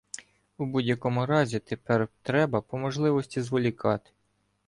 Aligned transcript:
У 0.57 0.65
будь-якому 0.65 1.25
разі 1.25 1.59
тепер 1.59 2.07
треба 2.23 2.61
по 2.61 2.77
можливості 2.77 3.41
зволікати. 3.41 4.11